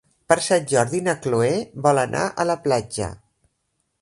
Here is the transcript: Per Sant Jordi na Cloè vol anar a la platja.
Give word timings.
Per 0.31 0.37
Sant 0.45 0.63
Jordi 0.71 1.01
na 1.09 1.15
Cloè 1.25 1.51
vol 1.87 2.03
anar 2.05 2.25
a 2.29 2.47
la 2.53 2.57
platja. 2.65 3.13